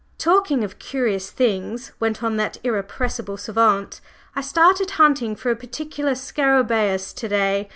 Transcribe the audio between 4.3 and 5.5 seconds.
"I started hunting